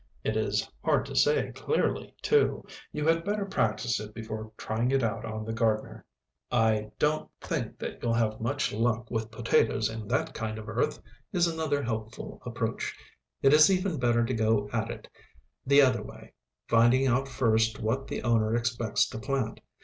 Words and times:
(It 0.23 0.35
is 0.35 0.67
hard 0.83 1.05
to 1.05 1.15
say, 1.15 1.51
clearly, 1.51 2.15
too. 2.23 2.65
You 2.91 3.05
had 3.05 3.23
better 3.23 3.45
practise 3.45 3.99
it 3.99 4.15
before 4.15 4.51
trying 4.57 4.89
it 4.89 5.03
out 5.03 5.25
on 5.25 5.45
the 5.45 5.53
gardener). 5.53 6.03
"I 6.51 6.89
don't 6.97 7.29
think 7.39 7.77
that 7.77 8.01
you'll 8.01 8.15
have 8.15 8.41
much 8.41 8.73
luck 8.73 9.11
with 9.11 9.29
potatoes 9.29 9.91
in 9.91 10.07
that 10.07 10.33
kind 10.33 10.57
of 10.57 10.67
earth," 10.67 10.99
is 11.31 11.45
another 11.45 11.83
helpful 11.83 12.41
approach. 12.47 12.97
It 13.43 13.53
is 13.53 13.69
even 13.69 13.99
better 13.99 14.25
to 14.25 14.33
go 14.33 14.71
at 14.73 14.89
it 14.89 15.07
the 15.67 15.83
other 15.83 16.01
way, 16.01 16.33
finding 16.67 17.05
out 17.05 17.27
first 17.27 17.79
what 17.79 18.07
the 18.07 18.23
owner 18.23 18.55
expects 18.55 19.07
to 19.09 19.19
plant. 19.19 19.59